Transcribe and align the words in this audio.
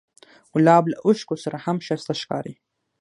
ګلاب 0.53 0.83
له 0.91 0.97
اوښکو 1.05 1.35
سره 1.43 1.57
هم 1.65 1.77
ښایسته 1.85 2.13
ښکاري. 2.21 2.53